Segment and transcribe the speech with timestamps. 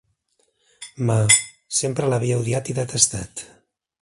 [1.09, 1.17] Ma,
[1.81, 3.47] sempre l"havia odiat i detestat.